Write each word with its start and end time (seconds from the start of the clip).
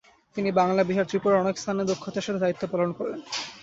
তিনি 0.35 0.49
বাংলা, 0.51 0.81
বিহার, 0.83 1.07
ত্রিপুরার 1.07 1.41
অনেকস্থানে 1.41 1.83
দক্ষতার 1.85 2.25
সাথে 2.25 2.43
দায়িত্ব 2.43 2.63
পালন 2.71 2.89
করেন। 2.93 3.19